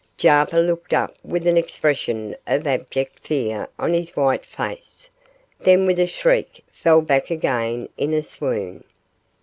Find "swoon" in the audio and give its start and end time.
8.23-8.83